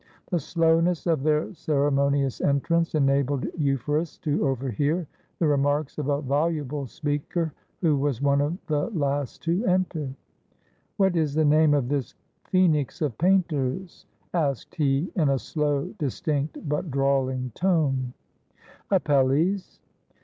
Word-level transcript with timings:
The 0.31 0.39
slowness 0.39 1.05
of 1.05 1.21
their 1.21 1.53
ceremonious 1.53 2.41
entrance 2.41 2.95
enabled 2.95 3.43
Euphorus 3.55 4.17
to 4.23 4.47
overhear 4.47 5.05
the 5.37 5.45
remarks 5.45 5.99
of 5.99 6.07
a 6.09 6.23
voluble 6.23 6.87
speaker, 6.87 7.53
who 7.81 7.95
was 7.95 8.19
one 8.19 8.41
of 8.41 8.57
the 8.65 8.89
last 8.89 9.43
to 9.43 9.63
enter. 9.67 10.09
"What 10.97 11.15
is 11.15 11.35
the 11.35 11.45
name 11.45 11.75
of 11.75 11.87
this 11.87 12.15
Phoenix 12.45 12.99
of 13.03 13.15
painters?" 13.19 14.07
asked 14.33 14.73
he, 14.73 15.11
in 15.13 15.29
a 15.29 15.37
slow, 15.37 15.93
distinct, 15.99 16.67
but 16.67 16.89
drawling 16.89 17.51
tone. 17.53 18.13
"Apelles." 18.89 19.77